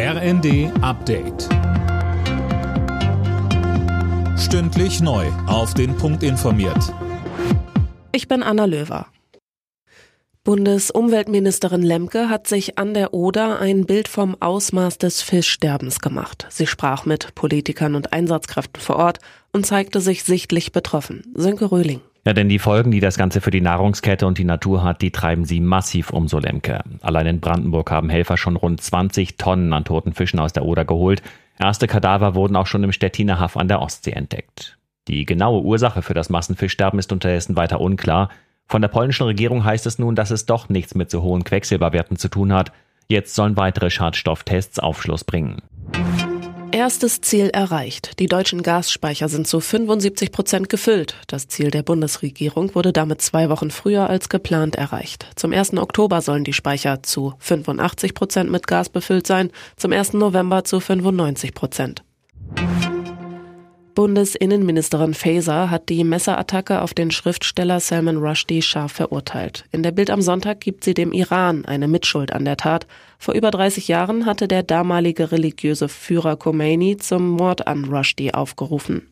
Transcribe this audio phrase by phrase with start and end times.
[0.00, 1.48] RND Update.
[4.38, 5.26] Stündlich neu.
[5.48, 6.94] Auf den Punkt informiert.
[8.12, 9.08] Ich bin Anna Löwer.
[10.44, 16.46] Bundesumweltministerin Lemke hat sich an der Oder ein Bild vom Ausmaß des Fischsterbens gemacht.
[16.48, 19.18] Sie sprach mit Politikern und Einsatzkräften vor Ort
[19.52, 21.24] und zeigte sich sichtlich betroffen.
[21.34, 22.02] Sönke Röhling.
[22.28, 25.12] Ja, denn die Folgen, die das Ganze für die Nahrungskette und die Natur hat, die
[25.12, 26.82] treiben sie massiv um, so Lemke.
[27.00, 30.84] Allein in Brandenburg haben Helfer schon rund 20 Tonnen an toten Fischen aus der Oder
[30.84, 31.22] geholt.
[31.58, 34.76] Erste Kadaver wurden auch schon im Stettiner Haff an der Ostsee entdeckt.
[35.08, 38.28] Die genaue Ursache für das Massenfischsterben ist unterdessen weiter unklar.
[38.66, 42.18] Von der polnischen Regierung heißt es nun, dass es doch nichts mit so hohen Quecksilberwerten
[42.18, 42.72] zu tun hat.
[43.08, 45.62] Jetzt sollen weitere Schadstofftests Aufschluss bringen.
[46.72, 48.18] Erstes Ziel erreicht.
[48.18, 51.16] Die deutschen Gasspeicher sind zu 75 Prozent gefüllt.
[51.26, 55.26] Das Ziel der Bundesregierung wurde damit zwei Wochen früher als geplant erreicht.
[55.34, 55.76] Zum 1.
[55.78, 60.12] Oktober sollen die Speicher zu 85 Prozent mit Gas befüllt sein, zum 1.
[60.12, 62.04] November zu 95 Prozent.
[63.98, 69.64] Bundesinnenministerin Faeser hat die Messerattacke auf den Schriftsteller Salman Rushdie scharf verurteilt.
[69.72, 72.86] In der Bild am Sonntag gibt sie dem Iran eine Mitschuld an der Tat.
[73.18, 79.08] Vor über 30 Jahren hatte der damalige religiöse Führer Khomeini zum Mord an Rushdie aufgerufen.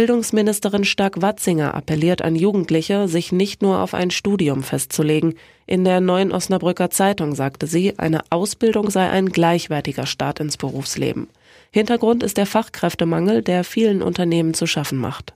[0.00, 5.34] Bildungsministerin Stark-Watzinger appelliert an Jugendliche, sich nicht nur auf ein Studium festzulegen.
[5.66, 11.28] In der neuen Osnabrücker Zeitung sagte sie, eine Ausbildung sei ein gleichwertiger Start ins Berufsleben.
[11.70, 15.34] Hintergrund ist der Fachkräftemangel, der vielen Unternehmen zu schaffen macht.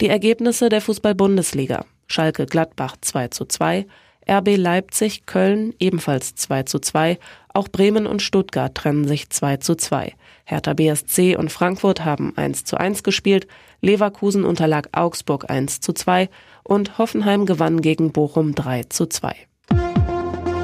[0.00, 1.84] Die Ergebnisse der Fußball-Bundesliga.
[2.06, 3.84] Schalke Gladbach 2 zu 2,
[4.28, 7.18] RB Leipzig Köln ebenfalls 2 zu 2,
[7.52, 10.12] auch Bremen und Stuttgart trennen sich 2 zu 2.
[10.44, 13.46] Hertha BSC und Frankfurt haben 1 zu 1 gespielt,
[13.80, 16.28] Leverkusen unterlag Augsburg 1 zu 2
[16.62, 19.34] und Hoffenheim gewann gegen Bochum 3 zu 2.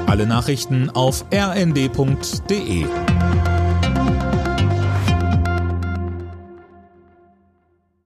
[0.07, 2.85] Alle Nachrichten auf rnd.de